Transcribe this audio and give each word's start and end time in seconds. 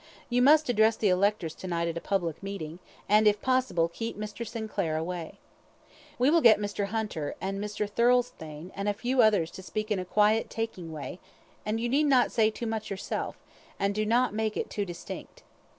You 0.31 0.41
must 0.41 0.67
address 0.67 0.95
the 0.95 1.09
electors 1.09 1.53
tonight 1.53 1.87
at 1.87 1.95
a 1.95 2.01
public 2.01 2.41
meeting, 2.41 2.79
and 3.07 3.27
if 3.27 3.39
possible, 3.39 3.87
keep 3.87 4.17
Mr. 4.17 4.47
Sinclair 4.47 4.97
away. 4.97 5.37
We 6.17 6.31
will 6.31 6.41
get 6.41 6.57
Mr. 6.57 6.85
Hunter, 6.87 7.35
and 7.39 7.63
Mr. 7.63 7.87
Thirlstane, 7.87 8.71
and 8.73 8.89
a 8.89 8.95
few 8.95 9.21
others, 9.21 9.51
to 9.51 9.61
speak 9.61 9.91
in 9.91 9.99
a 9.99 10.03
quiet, 10.05 10.49
taking 10.49 10.91
way, 10.91 11.19
and 11.67 11.79
you 11.79 11.87
need 11.87 12.05
not 12.07 12.31
say 12.31 12.49
too 12.49 12.65
much 12.65 12.89
yourself, 12.89 13.35
and 13.79 13.93
do 13.93 14.03
not 14.03 14.33
make 14.33 14.57
it 14.57 14.71
too 14.71 14.85
distinct. 14.85 15.43